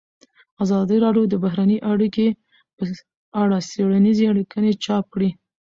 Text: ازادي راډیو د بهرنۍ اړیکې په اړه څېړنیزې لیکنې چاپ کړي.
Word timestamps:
ازادي 0.63 0.97
راډیو 1.05 1.25
د 1.29 1.35
بهرنۍ 1.43 1.79
اړیکې 1.91 2.27
په 2.77 2.83
اړه 3.41 3.57
څېړنیزې 3.71 4.27
لیکنې 4.37 4.71
چاپ 4.85 5.05
کړي. 5.13 5.29